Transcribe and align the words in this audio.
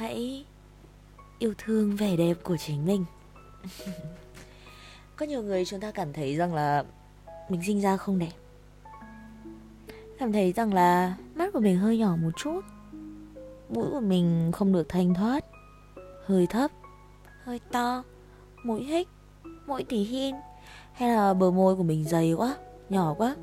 hãy 0.00 0.44
yêu 1.38 1.54
thương 1.58 1.96
vẻ 1.96 2.16
đẹp 2.16 2.34
của 2.42 2.56
chính 2.56 2.86
mình. 2.86 3.04
Có 5.16 5.26
nhiều 5.26 5.42
người 5.42 5.64
chúng 5.64 5.80
ta 5.80 5.90
cảm 5.90 6.12
thấy 6.12 6.36
rằng 6.36 6.54
là 6.54 6.84
mình 7.48 7.60
sinh 7.66 7.80
ra 7.80 7.96
không 7.96 8.18
đẹp. 8.18 8.32
Cảm 10.18 10.32
thấy 10.32 10.52
rằng 10.52 10.74
là 10.74 11.16
mắt 11.34 11.52
của 11.52 11.60
mình 11.60 11.76
hơi 11.76 11.98
nhỏ 11.98 12.16
một 12.22 12.30
chút. 12.36 12.60
Mũi 13.68 13.86
của 13.90 14.00
mình 14.00 14.50
không 14.52 14.72
được 14.72 14.88
thanh 14.88 15.14
thoát. 15.14 15.44
Hơi 16.26 16.46
thấp, 16.46 16.70
hơi 17.44 17.60
to, 17.72 18.02
mũi 18.64 18.84
hích, 18.84 19.08
mũi 19.66 19.84
tỉ 19.84 20.04
hin, 20.04 20.34
hay 20.92 21.08
là 21.08 21.34
bờ 21.34 21.50
môi 21.50 21.76
của 21.76 21.82
mình 21.82 22.04
dày 22.04 22.32
quá, 22.32 22.56
nhỏ 22.88 23.14
quá. 23.18 23.36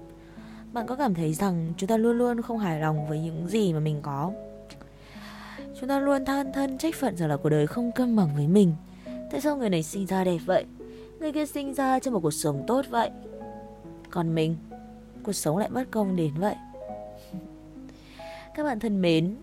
Bạn 0.73 0.87
có 0.87 0.95
cảm 0.95 1.13
thấy 1.13 1.33
rằng 1.33 1.73
chúng 1.77 1.87
ta 1.87 1.97
luôn 1.97 2.17
luôn 2.17 2.41
không 2.41 2.57
hài 2.57 2.79
lòng 2.79 3.09
với 3.09 3.19
những 3.19 3.47
gì 3.47 3.73
mà 3.73 3.79
mình 3.79 3.99
có? 4.01 4.31
Chúng 5.79 5.89
ta 5.89 5.99
luôn 5.99 6.25
than 6.25 6.53
thân 6.53 6.77
trách 6.77 6.95
phận 6.95 7.17
rằng 7.17 7.29
là 7.29 7.37
cuộc 7.37 7.49
đời 7.49 7.67
không 7.67 7.91
cân 7.91 8.15
bằng 8.15 8.29
với 8.35 8.47
mình. 8.47 8.73
Tại 9.31 9.41
sao 9.41 9.57
người 9.57 9.69
này 9.69 9.83
sinh 9.83 10.05
ra 10.05 10.23
đẹp 10.23 10.37
vậy? 10.45 10.65
Người 11.19 11.31
kia 11.31 11.45
sinh 11.45 11.73
ra 11.73 11.99
trong 11.99 12.13
một 12.13 12.19
cuộc 12.19 12.31
sống 12.31 12.63
tốt 12.67 12.85
vậy. 12.89 13.09
Còn 14.09 14.35
mình, 14.35 14.55
cuộc 15.23 15.33
sống 15.33 15.57
lại 15.57 15.69
bất 15.69 15.91
công 15.91 16.15
đến 16.15 16.33
vậy. 16.37 16.55
Các 18.55 18.63
bạn 18.63 18.79
thân 18.79 19.01
mến, 19.01 19.35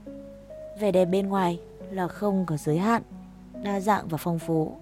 vẻ 0.80 0.92
đẹp 0.92 1.04
bên 1.04 1.28
ngoài 1.28 1.60
là 1.90 2.08
không 2.08 2.46
có 2.46 2.56
giới 2.56 2.78
hạn, 2.78 3.02
đa 3.62 3.80
dạng 3.80 4.08
và 4.08 4.18
phong 4.18 4.38
phú. 4.38 4.76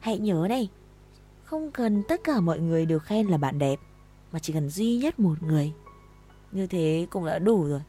Hãy 0.00 0.18
nhớ 0.18 0.46
này, 0.48 0.68
không 1.44 1.70
cần 1.70 2.02
tất 2.08 2.20
cả 2.24 2.40
mọi 2.40 2.58
người 2.58 2.86
đều 2.86 2.98
khen 2.98 3.26
là 3.26 3.36
bạn 3.36 3.58
đẹp, 3.58 3.78
mà 4.32 4.38
chỉ 4.38 4.52
cần 4.52 4.68
duy 4.68 4.96
nhất 4.96 5.20
một 5.20 5.42
người. 5.42 5.72
Như 6.52 6.66
thế 6.66 7.06
cũng 7.10 7.26
đã 7.26 7.38
đủ 7.38 7.64
rồi 7.64 7.80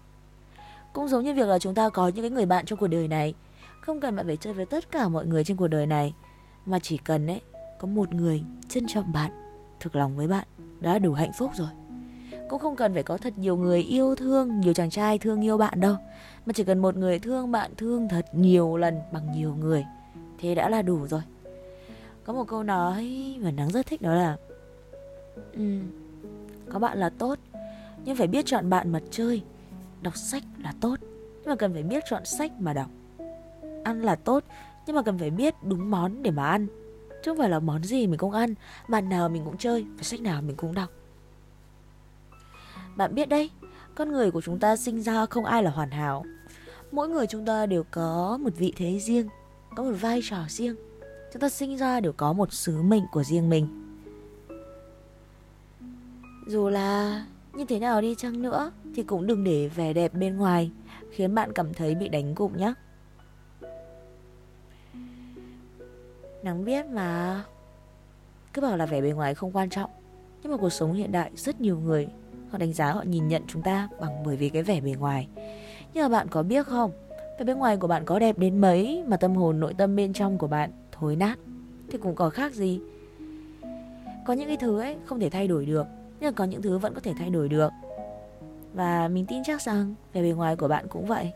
cũng 0.94 1.08
giống 1.08 1.24
như 1.24 1.34
việc 1.34 1.48
là 1.48 1.60
chúng 1.60 1.76
ta 1.76 1.90
có 1.90 2.08
những 2.08 2.24
cái 2.24 2.30
người 2.30 2.46
bạn 2.46 2.66
trong 2.66 2.80
cuộc 2.80 2.88
đời 2.88 3.08
này. 3.08 3.34
Không 3.82 4.00
cần 4.00 4.16
bạn 4.16 4.26
phải 4.26 4.38
chơi 4.38 4.54
với 4.54 4.66
tất 4.66 4.92
cả 4.92 5.08
mọi 5.08 5.26
người 5.26 5.44
trên 5.44 5.58
cuộc 5.58 5.68
đời 5.68 5.86
này. 5.86 6.14
Mà 6.66 6.80
chỉ 6.80 6.98
cần 6.98 7.28
ấy 7.28 7.42
có 7.80 7.88
một 7.88 8.14
người 8.14 8.44
trân 8.70 8.88
trọng 8.88 9.14
bạn 9.14 9.32
thực 9.80 9.96
lòng 9.96 10.16
với 10.16 10.28
bạn 10.28 10.48
đã 10.80 11.00
đủ 11.00 11.14
hạnh 11.14 11.32
phúc 11.38 11.52
rồi. 11.56 11.70
Cũng 12.50 12.60
không 12.60 12.76
cần 12.76 12.94
phải 12.94 13.04
có 13.04 13.18
thật 13.18 13.38
nhiều 13.38 13.58
người 13.58 13.82
yêu 13.82 14.16
thương 14.16 14.60
nhiều 14.60 14.74
chàng 14.74 14.90
trai 14.90 15.18
thương 15.18 15.42
yêu 15.42 15.58
bạn 15.58 15.80
đâu. 15.80 15.96
Mà 16.46 16.54
chỉ 16.54 16.64
cần 16.64 16.80
một 16.80 16.96
người 16.96 17.20
thương 17.20 17.52
bạn 17.52 17.72
thương 17.78 18.10
thật 18.10 18.26
nhiều 18.34 18.78
lần 18.78 19.00
bằng 19.12 19.32
nhiều 19.32 19.56
người 19.56 19.86
thế 20.42 20.56
đã 20.56 20.70
là 20.70 20.82
đủ 20.82 21.08
rồi. 21.08 21.22
Có 22.24 22.34
một 22.34 22.48
câu 22.48 22.64
nói 22.64 23.36
mà 23.42 23.52
nắng 23.52 23.72
rất 23.72 23.86
thích 23.86 24.02
đó 24.02 24.14
là 24.14 24.38
ừ, 25.54 25.80
có 26.70 26.80
bạn 26.80 26.98
là 26.98 27.10
tốt 27.10 27.40
nhưng 28.06 28.16
phải 28.16 28.28
biết 28.28 28.46
chọn 28.46 28.70
bạn 28.70 28.92
mà 28.92 29.00
chơi 29.12 29.42
đọc 30.02 30.18
sách 30.18 30.44
là 30.58 30.74
tốt. 30.82 30.96
Nhưng 31.42 31.50
mà 31.50 31.56
cần 31.56 31.74
phải 31.74 31.84
biết 31.84 32.04
chọn 32.10 32.26
sách 32.26 32.52
mà 32.60 32.74
đọc. 32.74 32.90
Ăn 33.84 34.02
là 34.02 34.16
tốt, 34.16 34.44
nhưng 34.88 34.96
mà 34.96 35.02
cần 35.02 35.18
phải 35.18 35.30
biết 35.30 35.54
đúng 35.64 35.92
món 35.92 36.24
để 36.24 36.32
mà 36.32 36.50
ăn. 36.50 36.68
Chứ 37.10 37.32
không 37.32 37.38
phải 37.38 37.50
là 37.50 37.60
món 37.60 37.84
gì 37.84 38.08
mình 38.08 38.18
cũng 38.18 38.32
ăn, 38.32 38.54
bạn 38.88 39.10
nào 39.10 39.30
mình 39.30 39.46
cũng 39.46 39.58
chơi 39.58 39.86
và 39.98 40.04
sách 40.04 40.22
nào 40.22 40.42
mình 40.42 40.56
cũng 40.56 40.74
đọc. 40.74 40.90
Bạn 42.96 43.16
biết 43.16 43.30
đấy, 43.30 43.50
con 43.96 44.12
người 44.12 44.32
của 44.32 44.42
chúng 44.42 44.60
ta 44.60 44.76
sinh 44.76 45.02
ra 45.02 45.26
không 45.26 45.46
ai 45.46 45.64
là 45.64 45.72
hoàn 45.72 45.92
hảo. 45.92 46.26
Mỗi 46.92 47.10
người 47.10 47.28
chúng 47.28 47.46
ta 47.46 47.66
đều 47.66 47.84
có 47.92 48.38
một 48.42 48.50
vị 48.58 48.74
thế 48.76 49.00
riêng, 49.00 49.28
có 49.76 49.84
một 49.84 49.94
vai 50.02 50.22
trò 50.24 50.38
riêng. 50.50 50.76
Chúng 51.34 51.40
ta 51.40 51.50
sinh 51.50 51.78
ra 51.78 52.00
đều 52.00 52.14
có 52.14 52.34
một 52.34 52.54
sứ 52.54 52.82
mệnh 52.82 53.04
của 53.12 53.24
riêng 53.24 53.50
mình. 53.50 53.68
Dù 56.48 56.70
là 56.70 57.26
như 57.54 57.66
thế 57.66 57.80
nào 57.80 58.02
đi 58.02 58.16
chăng 58.16 58.42
nữa 58.42 58.72
thì 58.96 59.04
cũng 59.04 59.28
đừng 59.28 59.44
để 59.44 59.68
vẻ 59.68 59.94
đẹp 59.94 60.14
bên 60.14 60.38
ngoài, 60.38 60.72
khiến 61.12 61.36
bạn 61.36 61.54
cảm 61.54 61.74
thấy 61.74 61.96
bị 61.96 62.10
đánh 62.10 62.36
gục 62.36 62.58
nhé 62.58 62.74
nắng 66.44 66.66
biết 66.66 66.86
mà. 66.86 67.44
Cứ 68.54 68.62
bảo 68.62 68.78
là 68.78 68.86
vẻ 68.86 69.02
bề 69.02 69.12
ngoài 69.12 69.36
không 69.36 69.52
quan 69.52 69.70
trọng, 69.70 69.90
nhưng 70.44 70.52
mà 70.52 70.58
cuộc 70.58 70.70
sống 70.70 70.94
hiện 70.94 71.12
đại, 71.12 71.32
rất 71.36 71.62
nhiều 71.62 71.80
người, 71.80 72.08
họ 72.50 72.58
đánh 72.58 72.74
giá 72.74 72.92
họ 72.92 73.04
nhìn 73.04 73.28
nhận 73.28 73.44
chúng 73.48 73.62
ta 73.62 73.90
bằng 74.02 74.24
bởi 74.26 74.36
vì 74.36 74.50
cái 74.50 74.64
vẻ 74.64 74.82
bề 74.82 74.92
ngoài. 74.92 75.28
Nhưng 75.94 76.04
mà 76.04 76.10
bạn 76.10 76.28
có 76.28 76.44
biết 76.44 76.68
không, 76.68 76.92
vẻ 77.40 77.46
bên 77.46 77.58
ngoài 77.58 77.78
của 77.78 77.88
bạn 77.88 78.06
có 78.06 78.20
đẹp 78.20 78.38
đến 78.38 78.58
mấy 78.62 79.04
mà 79.08 79.18
tâm 79.18 79.36
hồn 79.36 79.60
nội 79.60 79.74
tâm 79.78 79.96
bên 79.96 80.14
trong 80.14 80.38
của 80.38 80.48
bạn 80.48 80.72
thối 80.92 81.16
nát, 81.16 81.40
thì 81.90 81.98
cũng 81.98 82.16
có 82.16 82.30
khác 82.30 82.54
gì. 82.54 82.80
Có 84.26 84.34
những 84.34 84.48
cái 84.48 84.58
thứ 84.58 84.80
ấy 84.80 84.96
không 85.06 85.20
thể 85.20 85.30
thay 85.30 85.48
đổi 85.48 85.66
được 85.66 85.88
nhưng 86.22 86.28
mà 86.28 86.32
có 86.32 86.44
những 86.44 86.62
thứ 86.62 86.78
vẫn 86.78 86.94
có 86.94 87.02
thể 87.02 87.14
thay 87.18 87.30
đổi 87.30 87.50
được. 87.50 87.72
Và 88.74 89.08
mình 89.08 89.26
tin 89.26 89.44
chắc 89.44 89.62
rằng 89.62 89.96
về 90.14 90.22
bề 90.22 90.30
ngoài 90.30 90.56
của 90.56 90.68
bạn 90.68 90.86
cũng 90.90 91.06
vậy. 91.06 91.32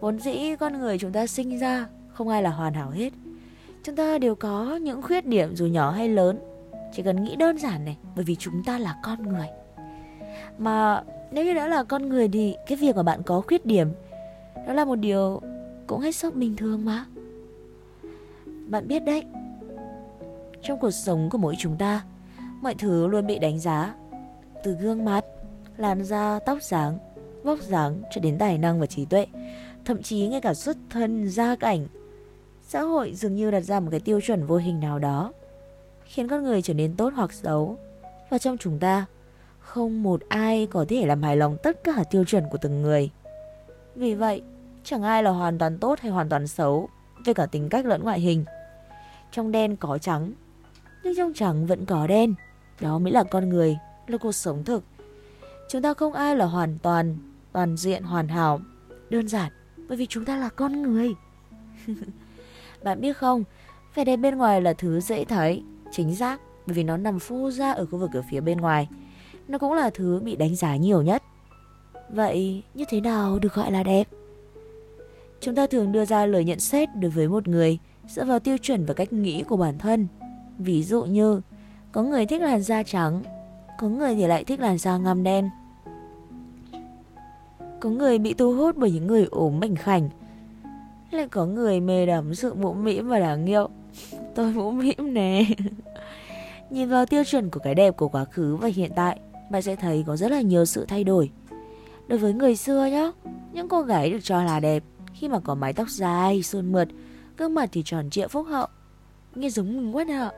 Vốn 0.00 0.20
dĩ 0.20 0.56
con 0.60 0.78
người 0.78 0.98
chúng 0.98 1.12
ta 1.12 1.26
sinh 1.26 1.58
ra 1.58 1.86
không 2.12 2.28
ai 2.28 2.42
là 2.42 2.50
hoàn 2.50 2.74
hảo 2.74 2.90
hết. 2.90 3.12
Chúng 3.82 3.96
ta 3.96 4.18
đều 4.18 4.34
có 4.34 4.76
những 4.76 5.02
khuyết 5.02 5.26
điểm 5.26 5.56
dù 5.56 5.66
nhỏ 5.66 5.90
hay 5.90 6.08
lớn. 6.08 6.38
Chỉ 6.92 7.02
cần 7.02 7.24
nghĩ 7.24 7.36
đơn 7.36 7.58
giản 7.58 7.84
này, 7.84 7.96
bởi 8.16 8.24
vì 8.24 8.36
chúng 8.36 8.64
ta 8.66 8.78
là 8.78 8.96
con 9.02 9.22
người. 9.22 9.46
Mà 10.58 11.02
nếu 11.30 11.44
như 11.44 11.54
đã 11.54 11.68
là 11.68 11.84
con 11.84 12.08
người 12.08 12.28
thì 12.28 12.56
cái 12.66 12.76
việc 12.76 12.96
mà 12.96 13.02
bạn 13.02 13.22
có 13.22 13.40
khuyết 13.40 13.66
điểm, 13.66 13.88
đó 14.66 14.72
là 14.72 14.84
một 14.84 14.96
điều 14.96 15.40
cũng 15.86 16.00
hết 16.00 16.16
sức 16.16 16.34
bình 16.34 16.56
thường 16.56 16.84
mà. 16.84 17.04
Bạn 18.66 18.88
biết 18.88 19.00
đấy, 19.00 19.24
trong 20.62 20.78
cuộc 20.78 20.90
sống 20.90 21.30
của 21.30 21.38
mỗi 21.38 21.54
chúng 21.58 21.76
ta 21.76 22.04
mọi 22.66 22.74
thứ 22.74 23.06
luôn 23.06 23.26
bị 23.26 23.38
đánh 23.38 23.58
giá. 23.58 23.94
Từ 24.64 24.72
gương 24.72 25.04
mặt, 25.04 25.24
làn 25.76 26.04
da, 26.04 26.38
tóc 26.46 26.62
dáng, 26.62 26.98
vóc 27.42 27.58
dáng 27.60 28.02
cho 28.10 28.20
đến 28.20 28.38
tài 28.38 28.58
năng 28.58 28.80
và 28.80 28.86
trí 28.86 29.04
tuệ, 29.04 29.26
thậm 29.84 30.02
chí 30.02 30.28
ngay 30.28 30.40
cả 30.40 30.54
xuất 30.54 30.76
thân, 30.90 31.28
gia 31.28 31.56
cảnh, 31.56 31.86
xã 32.62 32.80
hội 32.80 33.14
dường 33.14 33.34
như 33.34 33.50
đặt 33.50 33.60
ra 33.60 33.80
một 33.80 33.88
cái 33.90 34.00
tiêu 34.00 34.20
chuẩn 34.20 34.46
vô 34.46 34.56
hình 34.56 34.80
nào 34.80 34.98
đó, 34.98 35.32
khiến 36.04 36.28
con 36.28 36.42
người 36.42 36.62
trở 36.62 36.74
nên 36.74 36.96
tốt 36.96 37.12
hoặc 37.16 37.32
xấu. 37.32 37.76
Và 38.30 38.38
trong 38.38 38.58
chúng 38.58 38.78
ta, 38.78 39.06
không 39.58 40.02
một 40.02 40.20
ai 40.28 40.68
có 40.70 40.84
thể 40.88 41.06
làm 41.06 41.22
hài 41.22 41.36
lòng 41.36 41.56
tất 41.62 41.84
cả 41.84 42.04
tiêu 42.10 42.24
chuẩn 42.24 42.44
của 42.50 42.58
từng 42.58 42.82
người. 42.82 43.10
Vì 43.94 44.14
vậy, 44.14 44.42
chẳng 44.84 45.02
ai 45.02 45.22
là 45.22 45.30
hoàn 45.30 45.58
toàn 45.58 45.78
tốt 45.78 45.98
hay 46.00 46.10
hoàn 46.10 46.28
toàn 46.28 46.46
xấu 46.46 46.88
về 47.24 47.34
cả 47.34 47.46
tính 47.46 47.68
cách 47.68 47.86
lẫn 47.86 48.02
ngoại 48.02 48.20
hình. 48.20 48.44
Trong 49.32 49.52
đen 49.52 49.76
có 49.76 49.98
trắng, 49.98 50.32
nhưng 51.04 51.14
trong 51.16 51.32
trắng 51.34 51.66
vẫn 51.66 51.86
có 51.86 52.06
đen 52.06 52.34
đó 52.80 52.98
mới 52.98 53.12
là 53.12 53.24
con 53.24 53.48
người, 53.48 53.78
là 54.06 54.18
cuộc 54.18 54.32
sống 54.32 54.64
thực. 54.64 54.84
Chúng 55.68 55.82
ta 55.82 55.94
không 55.94 56.12
ai 56.12 56.36
là 56.36 56.44
hoàn 56.44 56.78
toàn 56.78 57.18
toàn 57.52 57.76
diện, 57.76 58.02
hoàn 58.02 58.28
hảo, 58.28 58.60
đơn 59.10 59.28
giản, 59.28 59.52
bởi 59.88 59.96
vì 59.96 60.06
chúng 60.06 60.24
ta 60.24 60.36
là 60.36 60.48
con 60.48 60.82
người. 60.82 61.14
Bạn 62.84 63.00
biết 63.00 63.16
không, 63.16 63.44
vẻ 63.94 64.04
đẹp 64.04 64.16
bên 64.16 64.36
ngoài 64.36 64.60
là 64.60 64.72
thứ 64.72 65.00
dễ 65.00 65.24
thấy, 65.24 65.62
chính 65.92 66.14
xác, 66.14 66.40
bởi 66.66 66.74
vì 66.74 66.82
nó 66.82 66.96
nằm 66.96 67.18
phô 67.18 67.50
ra 67.50 67.72
ở 67.72 67.86
khu 67.86 67.98
vực 67.98 68.10
ở 68.14 68.22
phía 68.30 68.40
bên 68.40 68.58
ngoài. 68.58 68.88
Nó 69.48 69.58
cũng 69.58 69.72
là 69.72 69.90
thứ 69.90 70.20
bị 70.24 70.36
đánh 70.36 70.56
giá 70.56 70.76
nhiều 70.76 71.02
nhất. 71.02 71.22
Vậy 72.10 72.62
như 72.74 72.84
thế 72.88 73.00
nào 73.00 73.38
được 73.38 73.54
gọi 73.54 73.72
là 73.72 73.82
đẹp? 73.82 74.08
Chúng 75.40 75.54
ta 75.54 75.66
thường 75.66 75.92
đưa 75.92 76.04
ra 76.04 76.26
lời 76.26 76.44
nhận 76.44 76.60
xét 76.60 76.88
đối 77.00 77.10
với 77.10 77.28
một 77.28 77.48
người 77.48 77.78
dựa 78.08 78.24
vào 78.24 78.38
tiêu 78.38 78.58
chuẩn 78.58 78.86
và 78.86 78.94
cách 78.94 79.12
nghĩ 79.12 79.42
của 79.42 79.56
bản 79.56 79.78
thân. 79.78 80.06
Ví 80.58 80.82
dụ 80.82 81.04
như 81.04 81.40
có 81.96 82.02
người 82.02 82.26
thích 82.26 82.42
làn 82.42 82.62
da 82.62 82.82
trắng, 82.82 83.22
có 83.78 83.88
người 83.88 84.14
thì 84.14 84.26
lại 84.26 84.44
thích 84.44 84.60
làn 84.60 84.78
da 84.78 84.96
ngăm 84.98 85.22
đen. 85.22 85.50
Có 87.80 87.90
người 87.90 88.18
bị 88.18 88.34
thu 88.34 88.54
hút 88.54 88.76
bởi 88.76 88.90
những 88.90 89.06
người 89.06 89.26
ốm 89.30 89.60
mảnh 89.60 89.76
khảnh, 89.76 90.08
lại 91.10 91.28
có 91.28 91.46
người 91.46 91.80
mê 91.80 92.06
đắm 92.06 92.34
sự 92.34 92.54
mũm 92.54 92.84
mĩm 92.84 93.08
và 93.08 93.18
đáng 93.18 93.46
yêu. 93.46 93.68
Tôi 94.34 94.52
mũm 94.52 94.78
mĩm 94.78 95.14
nè. 95.14 95.44
Nhìn 96.70 96.88
vào 96.88 97.06
tiêu 97.06 97.24
chuẩn 97.24 97.50
của 97.50 97.60
cái 97.60 97.74
đẹp 97.74 97.96
của 97.96 98.08
quá 98.08 98.24
khứ 98.24 98.56
và 98.56 98.68
hiện 98.68 98.92
tại, 98.96 99.18
bạn 99.50 99.62
sẽ 99.62 99.76
thấy 99.76 100.04
có 100.06 100.16
rất 100.16 100.30
là 100.30 100.40
nhiều 100.40 100.64
sự 100.64 100.84
thay 100.88 101.04
đổi. 101.04 101.30
Đối 102.08 102.18
với 102.18 102.32
người 102.32 102.56
xưa 102.56 102.86
nhá, 102.86 103.12
những 103.52 103.68
cô 103.68 103.82
gái 103.82 104.10
được 104.10 104.20
cho 104.22 104.42
là 104.42 104.60
đẹp 104.60 104.82
khi 105.14 105.28
mà 105.28 105.40
có 105.40 105.54
mái 105.54 105.72
tóc 105.72 105.88
dài 105.90 106.42
sơn 106.42 106.72
mượt, 106.72 106.88
gương 107.36 107.54
mặt 107.54 107.68
thì 107.72 107.82
tròn 107.84 108.10
trịa 108.10 108.28
phúc 108.28 108.46
hậu, 108.46 108.66
nghe 109.34 109.50
giống 109.50 109.76
mình 109.76 109.96
quá 109.96 110.04
nè 110.04 110.28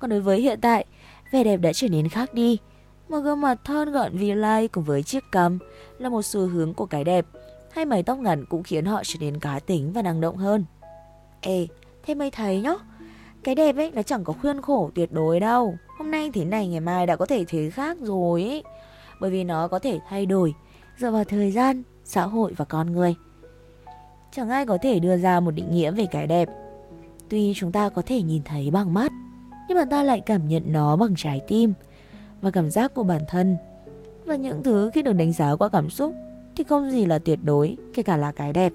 còn 0.00 0.10
đối 0.10 0.20
với 0.20 0.40
hiện 0.40 0.60
tại, 0.60 0.84
vẻ 1.30 1.44
đẹp 1.44 1.56
đã 1.56 1.72
trở 1.72 1.88
nên 1.88 2.08
khác 2.08 2.34
đi. 2.34 2.58
Một 3.08 3.20
gương 3.20 3.40
mặt 3.40 3.60
thon 3.64 3.92
gọn 3.92 4.16
vì 4.16 4.34
lai 4.34 4.68
cùng 4.68 4.84
với 4.84 5.02
chiếc 5.02 5.24
cằm 5.32 5.58
là 5.98 6.08
một 6.08 6.22
xu 6.22 6.40
hướng 6.40 6.74
của 6.74 6.86
cái 6.86 7.04
đẹp. 7.04 7.26
Hay 7.72 7.84
mái 7.84 8.02
tóc 8.02 8.18
ngắn 8.18 8.44
cũng 8.44 8.62
khiến 8.62 8.84
họ 8.84 9.02
trở 9.04 9.18
nên 9.20 9.40
cá 9.40 9.60
tính 9.60 9.92
và 9.92 10.02
năng 10.02 10.20
động 10.20 10.36
hơn. 10.36 10.64
Ê, 11.40 11.66
thế 12.02 12.14
mày 12.14 12.30
thấy 12.30 12.60
nhá. 12.60 12.74
Cái 13.44 13.54
đẹp 13.54 13.76
ấy 13.76 13.90
nó 13.90 14.02
chẳng 14.02 14.24
có 14.24 14.32
khuyên 14.32 14.62
khổ 14.62 14.90
tuyệt 14.94 15.12
đối 15.12 15.40
đâu. 15.40 15.74
Hôm 15.98 16.10
nay 16.10 16.30
thế 16.34 16.44
này 16.44 16.68
ngày 16.68 16.80
mai 16.80 17.06
đã 17.06 17.16
có 17.16 17.26
thể 17.26 17.44
thế 17.48 17.70
khác 17.70 17.98
rồi 18.00 18.42
ấy. 18.42 18.62
Bởi 19.20 19.30
vì 19.30 19.44
nó 19.44 19.68
có 19.68 19.78
thể 19.78 19.98
thay 20.08 20.26
đổi 20.26 20.54
dựa 20.98 21.10
vào 21.10 21.24
thời 21.24 21.50
gian, 21.50 21.82
xã 22.04 22.22
hội 22.22 22.54
và 22.56 22.64
con 22.64 22.92
người. 22.92 23.14
Chẳng 24.32 24.50
ai 24.50 24.66
có 24.66 24.78
thể 24.82 24.98
đưa 24.98 25.16
ra 25.16 25.40
một 25.40 25.50
định 25.50 25.70
nghĩa 25.70 25.90
về 25.90 26.06
cái 26.10 26.26
đẹp. 26.26 26.48
Tuy 27.28 27.52
chúng 27.56 27.72
ta 27.72 27.88
có 27.88 28.02
thể 28.06 28.22
nhìn 28.22 28.42
thấy 28.44 28.70
bằng 28.70 28.94
mắt 28.94 29.12
nhưng 29.70 29.78
mà 29.78 29.84
ta 29.84 30.02
lại 30.02 30.20
cảm 30.20 30.48
nhận 30.48 30.62
nó 30.66 30.96
bằng 30.96 31.14
trái 31.16 31.40
tim 31.48 31.72
và 32.40 32.50
cảm 32.50 32.70
giác 32.70 32.94
của 32.94 33.02
bản 33.02 33.22
thân 33.28 33.56
và 34.24 34.36
những 34.36 34.62
thứ 34.62 34.90
khi 34.94 35.02
được 35.02 35.12
đánh 35.12 35.32
giá 35.32 35.56
qua 35.56 35.68
cảm 35.68 35.90
xúc 35.90 36.14
thì 36.56 36.64
không 36.64 36.90
gì 36.90 37.06
là 37.06 37.18
tuyệt 37.18 37.38
đối 37.42 37.76
kể 37.94 38.02
cả 38.02 38.16
là 38.16 38.32
cái 38.32 38.52
đẹp 38.52 38.72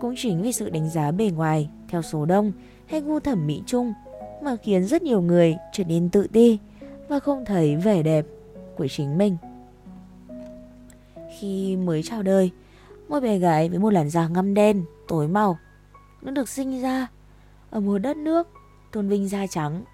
Cũng 0.00 0.14
chính 0.16 0.42
vì 0.42 0.52
sự 0.52 0.70
đánh 0.70 0.90
giá 0.90 1.10
bề 1.10 1.30
ngoài 1.30 1.68
theo 1.88 2.02
số 2.02 2.24
đông 2.24 2.52
hay 2.86 3.00
gu 3.00 3.20
thẩm 3.20 3.46
mỹ 3.46 3.62
chung 3.66 3.92
mà 4.42 4.56
khiến 4.56 4.84
rất 4.84 5.02
nhiều 5.02 5.20
người 5.20 5.56
trở 5.72 5.84
nên 5.84 6.08
tự 6.08 6.26
ti 6.32 6.58
và 7.08 7.18
không 7.18 7.44
thấy 7.44 7.76
vẻ 7.76 8.02
đẹp 8.02 8.26
của 8.76 8.86
chính 8.88 9.18
mình. 9.18 9.36
Khi 11.38 11.76
mới 11.76 12.02
chào 12.02 12.22
đời, 12.22 12.50
một 13.08 13.20
bé 13.20 13.38
gái 13.38 13.68
với 13.68 13.78
một 13.78 13.90
làn 13.90 14.10
da 14.10 14.28
ngăm 14.28 14.54
đen, 14.54 14.84
tối 15.08 15.28
màu, 15.28 15.58
nó 16.22 16.30
được 16.30 16.48
sinh 16.48 16.82
ra 16.82 17.06
ở 17.70 17.80
một 17.80 17.98
đất 17.98 18.16
nước 18.16 18.48
tôn 18.92 19.08
vinh 19.08 19.28
da 19.28 19.46
trắng, 19.46 19.84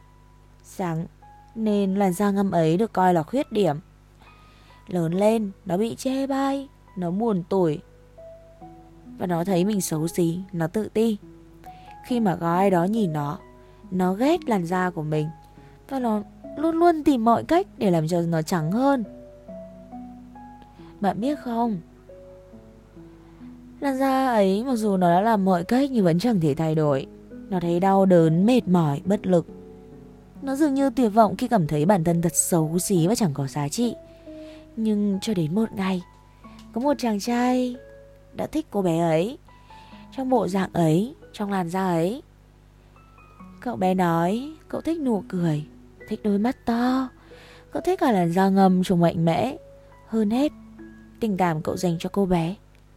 sáng 0.70 1.06
nên 1.54 1.94
làn 1.94 2.12
da 2.12 2.30
ngâm 2.30 2.50
ấy 2.50 2.76
được 2.76 2.92
coi 2.92 3.14
là 3.14 3.22
khuyết 3.22 3.52
điểm. 3.52 3.76
Lớn 4.86 5.12
lên, 5.12 5.50
nó 5.66 5.76
bị 5.76 5.94
chê 5.94 6.26
bai, 6.26 6.68
nó 6.96 7.10
buồn 7.10 7.42
tuổi 7.48 7.80
và 9.18 9.26
nó 9.26 9.44
thấy 9.44 9.64
mình 9.64 9.80
xấu 9.80 10.08
xí, 10.08 10.38
nó 10.52 10.66
tự 10.66 10.88
ti. 10.88 11.16
Khi 12.06 12.20
mà 12.20 12.36
có 12.36 12.54
ai 12.54 12.70
đó 12.70 12.84
nhìn 12.84 13.12
nó, 13.12 13.38
nó 13.90 14.12
ghét 14.12 14.48
làn 14.48 14.66
da 14.66 14.90
của 14.90 15.02
mình 15.02 15.28
và 15.88 15.98
nó 15.98 16.22
luôn 16.56 16.76
luôn 16.76 17.04
tìm 17.04 17.24
mọi 17.24 17.44
cách 17.44 17.66
để 17.78 17.90
làm 17.90 18.08
cho 18.08 18.20
nó 18.20 18.42
trắng 18.42 18.72
hơn. 18.72 19.04
Bạn 21.00 21.20
biết 21.20 21.38
không? 21.38 21.80
Làn 23.80 23.98
da 23.98 24.26
ấy 24.26 24.64
mặc 24.64 24.76
dù 24.76 24.96
nó 24.96 25.10
đã 25.10 25.20
làm 25.20 25.44
mọi 25.44 25.64
cách 25.64 25.90
nhưng 25.90 26.04
vẫn 26.04 26.18
chẳng 26.18 26.40
thể 26.40 26.54
thay 26.54 26.74
đổi. 26.74 27.06
Nó 27.50 27.60
thấy 27.60 27.80
đau 27.80 28.06
đớn, 28.06 28.46
mệt 28.46 28.68
mỏi, 28.68 29.00
bất 29.04 29.26
lực. 29.26 29.46
Nó 30.42 30.56
dường 30.56 30.74
như 30.74 30.90
tuyệt 30.90 31.12
vọng 31.14 31.36
khi 31.36 31.48
cảm 31.48 31.66
thấy 31.66 31.86
bản 31.86 32.04
thân 32.04 32.22
thật 32.22 32.34
xấu 32.34 32.78
xí 32.78 33.06
và 33.06 33.14
chẳng 33.14 33.34
có 33.34 33.46
giá 33.46 33.68
trị. 33.68 33.94
Nhưng 34.76 35.18
cho 35.22 35.34
đến 35.34 35.54
một 35.54 35.72
ngày, 35.72 36.02
có 36.72 36.80
một 36.80 36.94
chàng 36.98 37.20
trai 37.20 37.76
đã 38.34 38.46
thích 38.46 38.66
cô 38.70 38.82
bé 38.82 38.98
ấy. 38.98 39.38
Trong 40.16 40.28
bộ 40.28 40.48
dạng 40.48 40.72
ấy, 40.72 41.14
trong 41.32 41.52
làn 41.52 41.68
da 41.68 41.86
ấy. 41.86 42.22
Cậu 43.60 43.76
bé 43.76 43.94
nói 43.94 44.52
cậu 44.68 44.80
thích 44.80 45.00
nụ 45.00 45.24
cười, 45.28 45.64
thích 46.08 46.20
đôi 46.24 46.38
mắt 46.38 46.56
to. 46.66 47.08
Cậu 47.72 47.82
thích 47.82 48.00
cả 48.00 48.12
làn 48.12 48.32
da 48.32 48.48
ngầm 48.48 48.82
trông 48.84 49.00
mạnh 49.00 49.24
mẽ. 49.24 49.56
Hơn 50.08 50.30
hết, 50.30 50.52
tình 51.20 51.36
cảm 51.36 51.62
cậu 51.62 51.76
dành 51.76 51.96
cho 51.98 52.10
cô 52.12 52.26
bé 52.26 52.54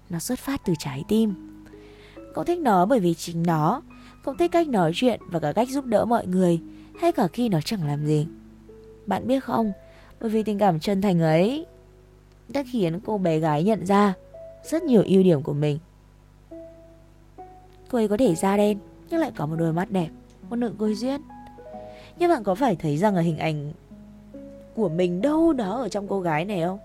nó 0.09 0.19
xuất 0.19 0.39
phát 0.39 0.61
từ 0.65 0.73
trái 0.79 1.03
tim. 1.07 1.33
Cậu 2.33 2.43
thích 2.43 2.59
nó 2.59 2.85
bởi 2.85 2.99
vì 2.99 3.13
chính 3.13 3.43
nó, 3.43 3.81
cậu 4.23 4.35
thích 4.39 4.51
cách 4.51 4.67
nói 4.67 4.91
chuyện 4.95 5.19
và 5.27 5.39
cả 5.39 5.51
cách 5.51 5.69
giúp 5.69 5.85
đỡ 5.85 6.05
mọi 6.05 6.27
người, 6.27 6.59
hay 6.99 7.11
cả 7.11 7.27
khi 7.27 7.49
nó 7.49 7.61
chẳng 7.61 7.87
làm 7.87 8.05
gì. 8.05 8.27
Bạn 9.05 9.27
biết 9.27 9.43
không, 9.43 9.71
bởi 10.21 10.29
vì 10.29 10.43
tình 10.43 10.57
cảm 10.57 10.79
chân 10.79 11.01
thành 11.01 11.19
ấy 11.21 11.65
đã 12.49 12.63
khiến 12.71 12.99
cô 13.05 13.17
bé 13.17 13.39
gái 13.39 13.63
nhận 13.63 13.85
ra 13.85 14.13
rất 14.63 14.83
nhiều 14.83 15.03
ưu 15.05 15.23
điểm 15.23 15.41
của 15.41 15.53
mình. 15.53 15.79
Cô 17.89 17.97
ấy 17.97 18.07
có 18.07 18.17
thể 18.17 18.35
da 18.35 18.57
đen 18.57 18.77
nhưng 19.09 19.19
lại 19.19 19.31
có 19.35 19.45
một 19.45 19.55
đôi 19.59 19.73
mắt 19.73 19.91
đẹp, 19.91 20.09
một 20.49 20.55
nụ 20.55 20.67
cười 20.77 20.95
duyên. 20.95 21.21
Nhưng 22.19 22.29
bạn 22.29 22.43
có 22.43 22.55
phải 22.55 22.75
thấy 22.75 22.97
rằng 22.97 23.15
ở 23.15 23.21
hình 23.21 23.37
ảnh 23.37 23.71
của 24.75 24.89
mình 24.89 25.21
đâu 25.21 25.53
đó 25.53 25.81
ở 25.81 25.89
trong 25.89 26.07
cô 26.07 26.21
gái 26.21 26.45
này 26.45 26.61
không? 26.65 26.79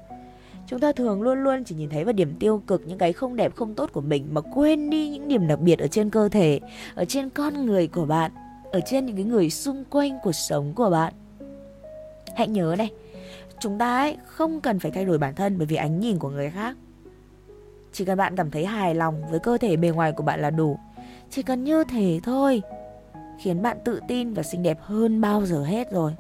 Chúng 0.67 0.81
ta 0.81 0.93
thường 0.93 1.23
luôn 1.23 1.39
luôn 1.39 1.65
chỉ 1.65 1.75
nhìn 1.75 1.91
thấy 1.91 2.05
vào 2.05 2.13
điểm 2.13 2.35
tiêu 2.39 2.63
cực 2.67 2.83
những 2.87 2.99
cái 2.99 3.13
không 3.13 3.37
đẹp 3.37 3.57
không 3.57 3.75
tốt 3.75 3.91
của 3.93 4.01
mình 4.01 4.27
mà 4.31 4.41
quên 4.41 4.91
đi 4.91 5.09
những 5.09 5.29
điểm 5.29 5.47
đặc 5.49 5.61
biệt 5.61 5.79
ở 5.79 5.87
trên 5.87 6.11
cơ 6.11 6.29
thể, 6.29 6.61
ở 6.95 7.05
trên 7.05 7.31
con 7.31 7.67
người 7.67 7.87
của 7.87 8.05
bạn, 8.05 8.31
ở 8.73 8.81
trên 8.81 9.07
những 9.07 9.17
cái 9.17 9.25
người 9.25 9.51
xung 9.51 9.85
quanh 9.91 10.19
cuộc 10.23 10.33
sống 10.33 10.73
của 10.75 10.91
bạn. 10.91 11.13
Hãy 12.37 12.49
nhớ 12.49 12.75
này, 12.79 12.91
chúng 13.61 13.79
ta 13.79 13.99
ấy 13.99 14.17
không 14.27 14.61
cần 14.61 14.79
phải 14.79 14.91
thay 14.91 15.05
đổi 15.05 15.19
bản 15.19 15.35
thân 15.35 15.59
bởi 15.59 15.67
vì 15.67 15.77
ánh 15.77 16.01
nhìn 16.01 16.19
của 16.19 16.31
người 16.31 16.51
khác. 16.51 16.77
Chỉ 17.93 18.05
cần 18.05 18.19
bạn 18.19 18.37
cảm 18.37 18.51
thấy 18.51 18.67
hài 18.67 18.95
lòng 18.95 19.23
với 19.31 19.41
cơ 19.41 19.59
thể 19.59 19.77
bề 19.77 19.89
ngoài 19.89 20.13
của 20.13 20.23
bạn 20.23 20.41
là 20.41 20.51
đủ. 20.51 20.79
Chỉ 21.31 21.43
cần 21.43 21.65
như 21.65 21.85
thế 21.85 22.21
thôi, 22.25 22.63
khiến 23.39 23.63
bạn 23.63 23.77
tự 23.85 24.01
tin 24.09 24.35
và 24.35 24.43
xinh 24.43 24.63
đẹp 24.63 24.79
hơn 24.81 25.21
bao 25.21 25.47
giờ 25.47 25.65
hết 25.65 25.93
rồi. 25.93 26.15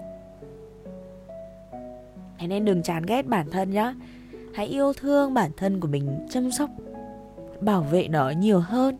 Thế 2.38 2.46
nên 2.46 2.64
đừng 2.64 2.82
chán 2.82 3.02
ghét 3.06 3.26
bản 3.26 3.50
thân 3.50 3.70
nhá 3.70 3.94
hãy 4.54 4.66
yêu 4.66 4.92
thương 4.92 5.34
bản 5.34 5.50
thân 5.56 5.80
của 5.80 5.88
mình 5.88 6.26
chăm 6.30 6.50
sóc 6.50 6.70
bảo 7.60 7.82
vệ 7.82 8.08
nó 8.08 8.30
nhiều 8.30 8.60
hơn 8.60 8.98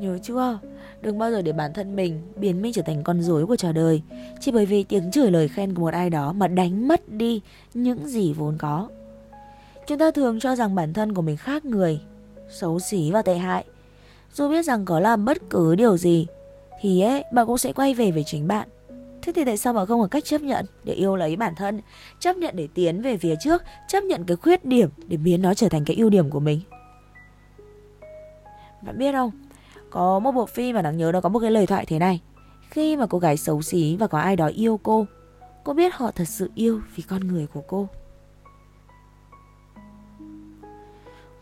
nhớ 0.00 0.18
chưa? 0.22 0.58
Đừng 1.00 1.18
bao 1.18 1.30
giờ 1.30 1.42
để 1.42 1.52
bản 1.52 1.72
thân 1.72 1.96
mình 1.96 2.22
biến 2.36 2.62
mình 2.62 2.72
trở 2.72 2.82
thành 2.82 3.02
con 3.02 3.22
rối 3.22 3.46
của 3.46 3.56
trò 3.56 3.72
đời. 3.72 4.02
Chỉ 4.40 4.52
bởi 4.52 4.66
vì 4.66 4.84
tiếng 4.84 5.10
chửi 5.10 5.30
lời 5.30 5.48
khen 5.48 5.74
của 5.74 5.80
một 5.80 5.92
ai 5.92 6.10
đó 6.10 6.32
mà 6.32 6.48
đánh 6.48 6.88
mất 6.88 7.08
đi 7.08 7.40
những 7.74 8.08
gì 8.08 8.32
vốn 8.32 8.56
có. 8.58 8.88
Chúng 9.86 9.98
ta 9.98 10.10
thường 10.10 10.40
cho 10.40 10.56
rằng 10.56 10.74
bản 10.74 10.92
thân 10.92 11.14
của 11.14 11.22
mình 11.22 11.36
khác 11.36 11.64
người 11.64 12.00
xấu 12.50 12.80
xí 12.80 13.10
và 13.10 13.22
tệ 13.22 13.38
hại. 13.38 13.64
Dù 14.34 14.48
biết 14.48 14.62
rằng 14.62 14.84
có 14.84 15.00
làm 15.00 15.24
bất 15.24 15.38
cứ 15.50 15.74
điều 15.74 15.96
gì 15.96 16.26
thì 16.80 17.00
ấy 17.00 17.24
bạn 17.32 17.46
cũng 17.46 17.58
sẽ 17.58 17.72
quay 17.72 17.94
về 17.94 18.10
với 18.10 18.24
chính 18.24 18.48
bạn. 18.48 18.68
Thế 19.22 19.32
thì 19.32 19.44
tại 19.44 19.56
sao 19.56 19.72
bạn 19.72 19.86
không 19.86 20.00
có 20.00 20.06
cách 20.06 20.24
chấp 20.24 20.40
nhận 20.40 20.66
để 20.84 20.92
yêu 20.92 21.16
lấy 21.16 21.36
bản 21.36 21.54
thân, 21.54 21.80
chấp 22.20 22.36
nhận 22.36 22.56
để 22.56 22.68
tiến 22.74 23.02
về 23.02 23.16
phía 23.16 23.34
trước, 23.40 23.62
chấp 23.88 24.04
nhận 24.04 24.24
cái 24.24 24.36
khuyết 24.36 24.64
điểm 24.64 24.88
để 25.06 25.16
biến 25.16 25.42
nó 25.42 25.54
trở 25.54 25.68
thành 25.68 25.84
cái 25.84 25.96
ưu 25.96 26.10
điểm 26.10 26.30
của 26.30 26.40
mình? 26.40 26.60
Bạn 28.82 28.98
biết 28.98 29.12
không, 29.12 29.30
có 29.90 30.18
một 30.18 30.32
bộ 30.32 30.46
phim 30.46 30.74
mà 30.74 30.82
đáng 30.82 30.96
nhớ 30.96 31.10
nó 31.12 31.20
có 31.20 31.28
một 31.28 31.38
cái 31.38 31.50
lời 31.50 31.66
thoại 31.66 31.86
thế 31.86 31.98
này. 31.98 32.20
Khi 32.70 32.96
mà 32.96 33.06
cô 33.06 33.18
gái 33.18 33.36
xấu 33.36 33.62
xí 33.62 33.96
và 33.96 34.06
có 34.06 34.18
ai 34.18 34.36
đó 34.36 34.46
yêu 34.46 34.80
cô, 34.82 35.06
cô 35.64 35.74
biết 35.74 35.94
họ 35.94 36.10
thật 36.10 36.28
sự 36.28 36.50
yêu 36.54 36.80
vì 36.96 37.02
con 37.02 37.28
người 37.28 37.46
của 37.46 37.62
cô. 37.68 37.88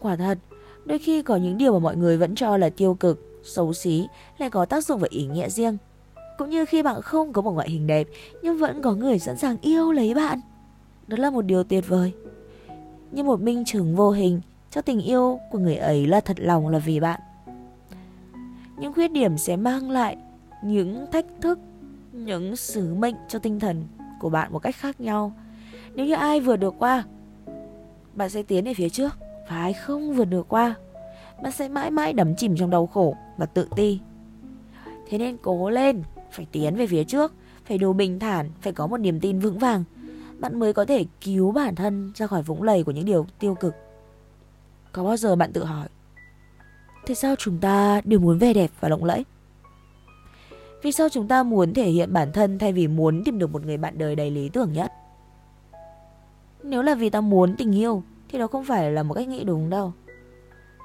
Quả 0.00 0.16
thật, 0.16 0.38
đôi 0.84 0.98
khi 0.98 1.22
có 1.22 1.36
những 1.36 1.58
điều 1.58 1.72
mà 1.72 1.78
mọi 1.78 1.96
người 1.96 2.16
vẫn 2.16 2.34
cho 2.34 2.56
là 2.56 2.70
tiêu 2.70 2.94
cực, 2.94 3.40
xấu 3.42 3.72
xí 3.72 4.06
lại 4.38 4.50
có 4.50 4.64
tác 4.64 4.84
dụng 4.84 5.00
và 5.00 5.08
ý 5.10 5.26
nghĩa 5.26 5.48
riêng. 5.48 5.76
Cũng 6.38 6.50
như 6.50 6.64
khi 6.64 6.82
bạn 6.82 7.02
không 7.02 7.32
có 7.32 7.42
một 7.42 7.52
ngoại 7.52 7.70
hình 7.70 7.86
đẹp 7.86 8.06
nhưng 8.42 8.58
vẫn 8.58 8.82
có 8.82 8.94
người 8.94 9.18
sẵn 9.18 9.36
sàng 9.36 9.56
yêu 9.62 9.92
lấy 9.92 10.14
bạn. 10.14 10.40
Đó 11.06 11.16
là 11.20 11.30
một 11.30 11.42
điều 11.42 11.64
tuyệt 11.64 11.88
vời. 11.88 12.12
Như 13.12 13.22
một 13.22 13.40
minh 13.40 13.64
chứng 13.64 13.96
vô 13.96 14.10
hình 14.10 14.40
cho 14.70 14.82
tình 14.82 15.00
yêu 15.00 15.40
của 15.50 15.58
người 15.58 15.76
ấy 15.76 16.06
là 16.06 16.20
thật 16.20 16.36
lòng 16.40 16.68
là 16.68 16.78
vì 16.78 17.00
bạn. 17.00 17.20
Những 18.78 18.92
khuyết 18.92 19.12
điểm 19.12 19.38
sẽ 19.38 19.56
mang 19.56 19.90
lại 19.90 20.16
những 20.62 21.06
thách 21.12 21.26
thức, 21.40 21.58
những 22.12 22.56
sứ 22.56 22.94
mệnh 22.94 23.14
cho 23.28 23.38
tinh 23.38 23.60
thần 23.60 23.84
của 24.20 24.28
bạn 24.28 24.52
một 24.52 24.58
cách 24.58 24.76
khác 24.76 25.00
nhau. 25.00 25.32
Nếu 25.94 26.06
như 26.06 26.14
ai 26.14 26.40
vượt 26.40 26.56
được 26.56 26.74
qua, 26.78 27.04
bạn 28.14 28.30
sẽ 28.30 28.42
tiến 28.42 28.64
về 28.64 28.74
phía 28.74 28.88
trước 28.88 29.18
và 29.48 29.56
ai 29.56 29.72
không 29.72 30.12
vượt 30.14 30.24
được 30.24 30.48
qua, 30.48 30.74
bạn 31.42 31.52
sẽ 31.52 31.68
mãi 31.68 31.90
mãi 31.90 32.12
đắm 32.12 32.36
chìm 32.36 32.56
trong 32.56 32.70
đau 32.70 32.86
khổ 32.86 33.16
và 33.36 33.46
tự 33.46 33.68
ti. 33.76 34.00
Thế 35.08 35.18
nên 35.18 35.36
cố 35.42 35.70
lên, 35.70 36.02
phải 36.30 36.46
tiến 36.52 36.76
về 36.76 36.86
phía 36.86 37.04
trước, 37.04 37.34
phải 37.64 37.78
đủ 37.78 37.92
bình 37.92 38.18
thản, 38.18 38.50
phải 38.60 38.72
có 38.72 38.86
một 38.86 38.96
niềm 38.96 39.20
tin 39.20 39.38
vững 39.38 39.58
vàng. 39.58 39.84
Bạn 40.38 40.58
mới 40.58 40.72
có 40.72 40.84
thể 40.84 41.04
cứu 41.20 41.52
bản 41.52 41.74
thân 41.74 42.12
ra 42.14 42.26
khỏi 42.26 42.42
vũng 42.42 42.62
lầy 42.62 42.84
của 42.84 42.92
những 42.92 43.04
điều 43.04 43.26
tiêu 43.38 43.54
cực. 43.54 43.74
Có 44.92 45.04
bao 45.04 45.16
giờ 45.16 45.36
bạn 45.36 45.52
tự 45.52 45.64
hỏi, 45.64 45.88
tại 47.06 47.14
sao 47.14 47.34
chúng 47.38 47.58
ta 47.58 48.00
đều 48.04 48.20
muốn 48.20 48.38
vẻ 48.38 48.52
đẹp 48.52 48.70
và 48.80 48.88
lộng 48.88 49.04
lẫy? 49.04 49.24
Vì 50.82 50.92
sao 50.92 51.08
chúng 51.08 51.28
ta 51.28 51.42
muốn 51.42 51.74
thể 51.74 51.88
hiện 51.88 52.12
bản 52.12 52.32
thân 52.32 52.58
thay 52.58 52.72
vì 52.72 52.88
muốn 52.88 53.24
tìm 53.24 53.38
được 53.38 53.52
một 53.52 53.66
người 53.66 53.76
bạn 53.76 53.98
đời 53.98 54.16
đầy 54.16 54.30
lý 54.30 54.48
tưởng 54.48 54.72
nhất? 54.72 54.92
Nếu 56.62 56.82
là 56.82 56.94
vì 56.94 57.10
ta 57.10 57.20
muốn 57.20 57.54
tình 57.58 57.78
yêu 57.78 58.02
thì 58.28 58.38
đó 58.38 58.46
không 58.46 58.64
phải 58.64 58.92
là 58.92 59.02
một 59.02 59.14
cách 59.14 59.28
nghĩ 59.28 59.44
đúng 59.44 59.70
đâu. 59.70 59.92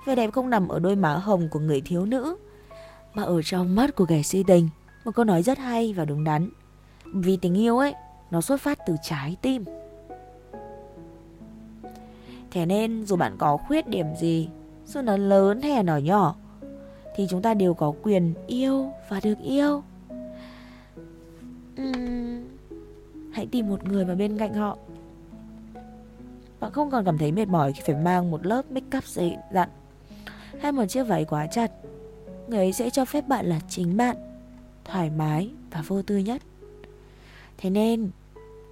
Vẻ 0.06 0.16
đẹp 0.16 0.32
không 0.32 0.50
nằm 0.50 0.68
ở 0.68 0.80
đôi 0.80 0.96
má 0.96 1.16
hồng 1.16 1.48
của 1.52 1.60
người 1.60 1.82
thiếu 1.82 2.06
nữ 2.06 2.36
mà 3.14 3.24
ở 3.24 3.42
trong 3.42 3.76
mắt 3.76 3.96
của 3.96 4.06
kẻ 4.06 4.22
si 4.22 4.44
tình. 4.48 4.70
Một 5.06 5.12
câu 5.16 5.26
nói 5.26 5.44
rất 5.44 5.58
hay 5.58 5.94
và 5.94 6.06
đúng 6.06 6.24
đắn. 6.24 6.50
Vì 7.06 7.38
tình 7.38 7.58
yêu 7.58 7.78
ấy, 7.78 7.94
nó 8.32 8.42
xuất 8.42 8.62
phát 8.62 8.80
từ 8.88 8.96
trái 9.04 9.38
tim. 9.42 9.66
Thế 12.52 12.66
nên 12.66 13.06
dù 13.06 13.16
bạn 13.16 13.36
có 13.38 13.58
khuyết 13.58 13.88
điểm 13.88 14.06
gì, 14.20 14.50
dù 14.92 15.02
nó 15.02 15.18
lớn 15.18 15.62
hay 15.62 15.72
là 15.72 15.84
nó 15.84 15.98
nhỏ, 15.98 16.36
thì 17.16 17.28
chúng 17.30 17.42
ta 17.42 17.54
đều 17.54 17.74
có 17.74 17.94
quyền 18.04 18.34
yêu 18.48 18.92
và 19.10 19.20
được 19.24 19.40
yêu. 19.44 19.84
Uhm, 21.82 22.44
hãy 23.32 23.48
tìm 23.52 23.70
một 23.70 23.88
người 23.88 24.06
mà 24.06 24.16
bên 24.16 24.38
cạnh 24.38 24.54
họ. 24.54 24.78
Bạn 26.60 26.72
không 26.72 26.92
còn 26.92 27.06
cảm 27.06 27.18
thấy 27.18 27.32
mệt 27.32 27.48
mỏi 27.48 27.74
khi 27.74 27.82
phải 27.86 27.96
mang 27.96 28.32
một 28.32 28.46
lớp 28.46 28.72
make 28.72 28.98
up 28.98 29.04
dày 29.08 29.38
dặn 29.54 29.70
hay 30.62 30.72
một 30.72 30.86
chiếc 30.86 31.04
váy 31.04 31.26
quá 31.26 31.48
chặt. 31.48 31.72
Người 32.48 32.60
ấy 32.60 32.74
sẽ 32.74 32.90
cho 32.90 33.06
phép 33.06 33.28
bạn 33.28 33.46
là 33.46 33.60
chính 33.70 33.98
bạn 33.98 34.18
thoải 34.86 35.10
mái 35.10 35.50
và 35.72 35.84
vô 35.88 36.02
tư 36.02 36.18
nhất. 36.18 36.42
Thế 37.58 37.70
nên, 37.70 38.10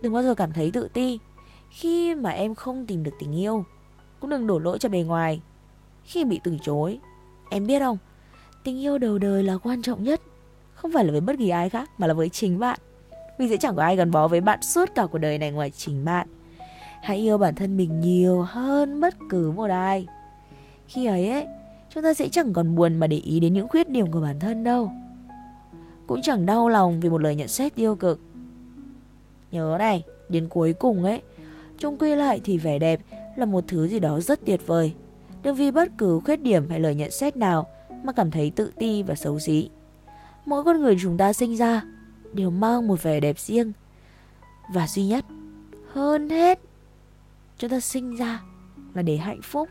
đừng 0.01 0.13
bao 0.13 0.23
giờ 0.23 0.35
cảm 0.35 0.53
thấy 0.53 0.71
tự 0.71 0.87
ti 0.93 1.19
khi 1.69 2.15
mà 2.15 2.29
em 2.29 2.55
không 2.55 2.85
tìm 2.85 3.03
được 3.03 3.13
tình 3.19 3.35
yêu. 3.35 3.63
Cũng 4.19 4.29
đừng 4.29 4.47
đổ 4.47 4.59
lỗi 4.59 4.79
cho 4.79 4.89
bề 4.89 5.01
ngoài 5.01 5.41
khi 6.09 6.25
bị 6.25 6.39
từ 6.43 6.57
chối. 6.61 6.99
Em 7.49 7.67
biết 7.67 7.79
không, 7.79 7.97
tình 8.63 8.81
yêu 8.81 8.97
đầu 8.97 9.17
đời 9.17 9.43
là 9.43 9.57
quan 9.57 9.81
trọng 9.81 10.03
nhất. 10.03 10.21
Không 10.73 10.91
phải 10.93 11.05
là 11.05 11.11
với 11.11 11.21
bất 11.21 11.35
kỳ 11.39 11.49
ai 11.49 11.69
khác 11.69 11.89
mà 11.97 12.07
là 12.07 12.13
với 12.13 12.29
chính 12.29 12.59
bạn. 12.59 12.79
Vì 13.37 13.49
sẽ 13.49 13.57
chẳng 13.57 13.75
có 13.75 13.83
ai 13.83 13.95
gắn 13.95 14.11
bó 14.11 14.27
với 14.27 14.41
bạn 14.41 14.61
suốt 14.61 14.89
cả 14.95 15.05
cuộc 15.11 15.17
đời 15.17 15.37
này 15.37 15.51
ngoài 15.51 15.71
chính 15.71 16.05
bạn. 16.05 16.27
Hãy 17.01 17.17
yêu 17.17 17.37
bản 17.37 17.55
thân 17.55 17.77
mình 17.77 18.01
nhiều 18.01 18.41
hơn 18.41 19.01
bất 19.01 19.15
cứ 19.29 19.51
một 19.51 19.69
ai. 19.69 20.07
Khi 20.87 21.05
ấy 21.05 21.29
ấy, 21.29 21.45
chúng 21.89 22.03
ta 22.03 22.13
sẽ 22.13 22.29
chẳng 22.29 22.53
còn 22.53 22.75
buồn 22.75 22.95
mà 22.95 23.07
để 23.07 23.17
ý 23.17 23.39
đến 23.39 23.53
những 23.53 23.67
khuyết 23.67 23.89
điểm 23.89 24.11
của 24.11 24.21
bản 24.21 24.39
thân 24.39 24.63
đâu. 24.63 24.91
Cũng 26.07 26.21
chẳng 26.21 26.45
đau 26.45 26.69
lòng 26.69 26.99
vì 26.99 27.09
một 27.09 27.21
lời 27.21 27.35
nhận 27.35 27.47
xét 27.47 27.75
tiêu 27.75 27.95
cực. 27.95 28.19
Nhớ 29.51 29.75
này, 29.79 30.03
đến 30.29 30.47
cuối 30.47 30.73
cùng 30.73 31.03
ấy, 31.03 31.21
chung 31.77 31.97
quy 31.97 32.15
lại 32.15 32.41
thì 32.43 32.57
vẻ 32.57 32.79
đẹp 32.79 33.01
là 33.35 33.45
một 33.45 33.63
thứ 33.67 33.87
gì 33.87 33.99
đó 33.99 34.19
rất 34.19 34.39
tuyệt 34.45 34.67
vời. 34.67 34.93
Đừng 35.43 35.55
vì 35.55 35.71
bất 35.71 35.89
cứ 35.97 36.19
khuyết 36.25 36.41
điểm 36.41 36.69
hay 36.69 36.79
lời 36.79 36.95
nhận 36.95 37.11
xét 37.11 37.37
nào 37.37 37.67
mà 38.03 38.13
cảm 38.13 38.31
thấy 38.31 38.51
tự 38.55 38.71
ti 38.77 39.03
và 39.03 39.15
xấu 39.15 39.39
xí. 39.39 39.69
Mỗi 40.45 40.63
con 40.63 40.81
người 40.81 40.97
chúng 41.01 41.17
ta 41.17 41.33
sinh 41.33 41.57
ra 41.57 41.81
đều 42.33 42.49
mang 42.49 42.87
một 42.87 43.03
vẻ 43.03 43.19
đẹp 43.19 43.39
riêng 43.39 43.71
và 44.73 44.87
duy 44.87 45.05
nhất. 45.05 45.25
Hơn 45.93 46.29
hết 46.29 46.59
chúng 47.57 47.69
ta 47.69 47.79
sinh 47.79 48.15
ra 48.15 48.41
là 48.93 49.01
để 49.01 49.17
hạnh 49.17 49.41
phúc 49.43 49.69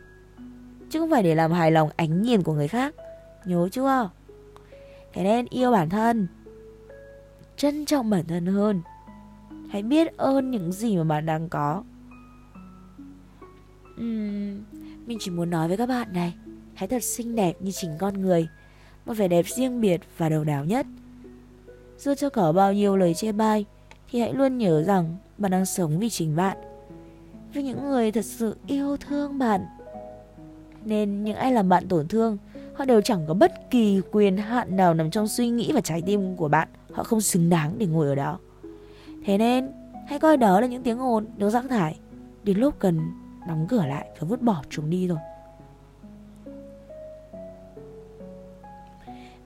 chứ 0.89 0.99
không 0.99 1.09
phải 1.09 1.23
để 1.23 1.35
làm 1.35 1.51
hài 1.51 1.71
lòng 1.71 1.89
ánh 1.95 2.21
nhìn 2.21 2.43
của 2.43 2.53
người 2.53 2.67
khác. 2.67 2.95
Nhớ 3.45 3.69
chưa? 3.71 4.09
Thế 5.13 5.23
nên 5.23 5.45
yêu 5.49 5.71
bản 5.71 5.89
thân 5.89 6.27
trân 7.57 7.85
trọng 7.85 8.09
bản 8.09 8.25
thân 8.27 8.45
hơn. 8.45 8.81
Hãy 9.69 9.83
biết 9.83 10.17
ơn 10.17 10.51
những 10.51 10.71
gì 10.71 10.97
mà 10.97 11.03
bạn 11.03 11.25
đang 11.25 11.49
có. 11.49 11.83
Uhm, 14.01 14.63
mình 15.09 15.17
chỉ 15.21 15.31
muốn 15.31 15.49
nói 15.49 15.67
với 15.67 15.77
các 15.77 15.85
bạn 15.85 16.13
này, 16.13 16.33
hãy 16.73 16.87
thật 16.87 17.03
xinh 17.03 17.35
đẹp 17.35 17.53
như 17.59 17.71
chính 17.71 17.91
con 17.99 18.21
người, 18.21 18.47
một 19.05 19.13
vẻ 19.13 19.27
đẹp 19.27 19.45
riêng 19.47 19.81
biệt 19.81 20.01
và 20.17 20.29
độc 20.29 20.45
đáo 20.45 20.65
nhất. 20.65 20.85
Dù 21.97 22.13
cho 22.15 22.29
có 22.29 22.51
bao 22.51 22.73
nhiêu 22.73 22.97
lời 22.97 23.13
chê 23.13 23.31
bai, 23.31 23.65
thì 24.11 24.19
hãy 24.19 24.33
luôn 24.33 24.57
nhớ 24.57 24.83
rằng 24.83 25.15
bạn 25.37 25.51
đang 25.51 25.65
sống 25.65 25.99
vì 25.99 26.09
chính 26.09 26.35
bạn, 26.35 26.57
vì 27.53 27.63
những 27.63 27.89
người 27.89 28.11
thật 28.11 28.25
sự 28.25 28.57
yêu 28.67 28.97
thương 28.97 29.39
bạn. 29.39 29.61
Nên 30.85 31.23
những 31.23 31.35
ai 31.35 31.53
làm 31.53 31.69
bạn 31.69 31.87
tổn 31.87 32.07
thương, 32.07 32.37
họ 32.73 32.85
đều 32.85 33.01
chẳng 33.01 33.25
có 33.27 33.33
bất 33.33 33.71
kỳ 33.71 34.01
quyền 34.11 34.37
hạn 34.37 34.75
nào 34.75 34.93
nằm 34.93 35.11
trong 35.11 35.27
suy 35.27 35.49
nghĩ 35.49 35.71
và 35.73 35.81
trái 35.81 36.01
tim 36.05 36.35
của 36.35 36.47
bạn, 36.47 36.67
họ 36.91 37.03
không 37.03 37.21
xứng 37.21 37.49
đáng 37.49 37.75
để 37.77 37.85
ngồi 37.85 38.07
ở 38.07 38.15
đó. 38.15 38.39
Thế 39.25 39.37
nên, 39.37 39.71
hãy 40.07 40.19
coi 40.19 40.37
đó 40.37 40.61
là 40.61 40.67
những 40.67 40.83
tiếng 40.83 40.99
ồn 40.99 41.25
được 41.37 41.49
rác 41.49 41.65
thải, 41.69 41.99
đến 42.43 42.57
lúc 42.57 42.75
cần 42.79 42.99
đóng 43.47 43.65
cửa 43.69 43.85
lại 43.85 44.09
và 44.19 44.27
vứt 44.27 44.41
bỏ 44.41 44.63
chúng 44.69 44.89
đi 44.89 45.07
rồi. 45.07 45.19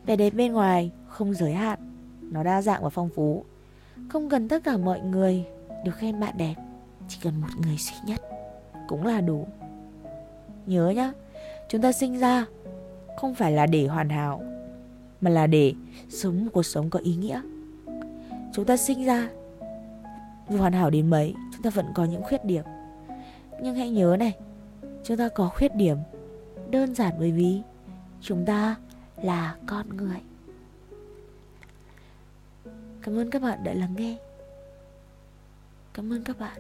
Vẻ 0.06 0.16
đẹp 0.16 0.30
bên 0.30 0.54
ngoài, 0.54 0.92
không 1.08 1.34
giới 1.34 1.54
hạn, 1.54 1.80
nó 2.22 2.44
đa 2.44 2.62
dạng 2.62 2.84
và 2.84 2.90
phong 2.90 3.10
phú. 3.16 3.46
Không 4.10 4.30
cần 4.30 4.48
tất 4.48 4.64
cả 4.64 4.78
mọi 4.78 5.02
người 5.02 5.46
được 5.86 5.96
khen 5.96 6.20
bạn 6.20 6.38
đẹp, 6.38 6.56
chỉ 7.08 7.18
cần 7.24 7.42
một 7.42 7.48
người 7.62 7.78
duy 7.78 7.96
nhất 8.06 8.22
cũng 8.88 9.06
là 9.06 9.22
đủ. 9.22 9.48
Nhớ 10.66 10.90
nhá, 10.90 11.12
chúng 11.70 11.82
ta 11.82 11.92
sinh 11.92 12.20
ra 12.20 12.46
không 13.18 13.36
phải 13.36 13.52
là 13.52 13.66
để 13.66 13.88
hoàn 13.88 14.10
hảo, 14.10 14.42
mà 15.22 15.30
là 15.30 15.48
để 15.48 15.74
sống 16.10 16.46
một 16.46 16.52
cuộc 16.54 16.64
sống 16.64 16.90
có 16.90 17.00
ý 17.00 17.16
nghĩa. 17.16 17.42
Chúng 18.54 18.66
ta 18.66 18.78
sinh 18.78 19.06
ra 19.06 19.30
dù 20.50 20.58
hoàn 20.58 20.74
hảo 20.74 20.90
đến 20.90 21.10
mấy, 21.10 21.34
chúng 21.54 21.62
ta 21.64 21.70
vẫn 21.70 21.86
có 21.94 22.06
những 22.06 22.24
khuyết 22.24 22.46
điểm 22.46 22.64
nhưng 23.62 23.76
hãy 23.76 23.90
nhớ 23.90 24.16
này, 24.20 24.38
chúng 25.04 25.18
ta 25.18 25.30
có 25.30 25.50
khuyết 25.50 25.76
điểm 25.76 25.98
đơn 26.70 26.96
giản 26.96 27.14
bởi 27.20 27.32
vì 27.32 27.62
chúng 28.22 28.46
ta 28.46 28.76
là 29.24 29.56
con 29.66 29.98
người. 29.98 30.22
Cảm 33.02 33.18
ơn 33.18 33.30
các 33.30 33.42
bạn 33.42 33.64
đã 33.64 33.74
lắng 33.74 33.96
nghe. 33.98 34.18
Cảm 35.94 36.14
ơn 36.14 36.24
các 36.24 36.40
bạn. 36.40 36.60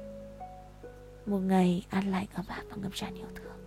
Một 1.25 1.39
ngày 1.39 1.85
an 1.89 2.11
lành 2.11 2.25
ở 2.33 2.43
bạn 2.49 2.65
và 2.69 2.77
ngập 2.81 2.91
tràn 2.95 3.15
yêu 3.15 3.27
thương. 3.35 3.62